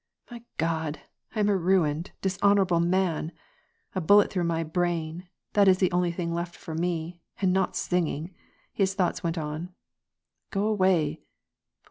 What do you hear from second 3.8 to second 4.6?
A bullet through